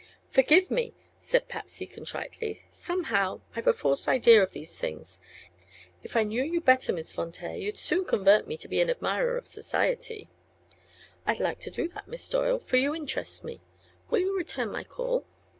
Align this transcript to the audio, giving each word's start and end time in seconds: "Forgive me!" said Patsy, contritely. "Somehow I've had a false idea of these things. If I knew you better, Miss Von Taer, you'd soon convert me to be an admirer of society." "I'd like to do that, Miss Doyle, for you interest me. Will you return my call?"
"Forgive 0.31 0.71
me!" 0.71 0.95
said 1.19 1.47
Patsy, 1.47 1.85
contritely. 1.85 2.65
"Somehow 2.71 3.41
I've 3.51 3.65
had 3.65 3.67
a 3.67 3.73
false 3.73 4.07
idea 4.07 4.41
of 4.41 4.49
these 4.51 4.79
things. 4.79 5.19
If 6.01 6.15
I 6.15 6.23
knew 6.23 6.41
you 6.41 6.59
better, 6.59 6.91
Miss 6.91 7.11
Von 7.11 7.31
Taer, 7.31 7.55
you'd 7.55 7.77
soon 7.77 8.05
convert 8.05 8.47
me 8.47 8.57
to 8.57 8.67
be 8.67 8.81
an 8.81 8.89
admirer 8.89 9.37
of 9.37 9.45
society." 9.47 10.27
"I'd 11.27 11.39
like 11.39 11.59
to 11.59 11.69
do 11.69 11.87
that, 11.89 12.07
Miss 12.07 12.27
Doyle, 12.27 12.57
for 12.57 12.77
you 12.77 12.95
interest 12.95 13.43
me. 13.45 13.61
Will 14.09 14.21
you 14.21 14.35
return 14.35 14.71
my 14.71 14.83
call?" 14.83 15.27